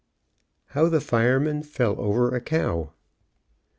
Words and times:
HOW 0.69 0.89
THE 0.89 0.99
FIREMAN 0.99 1.61
FELL 1.61 1.95
OVER 1.99 2.33
A 2.33 2.41
COW. 2.41 2.91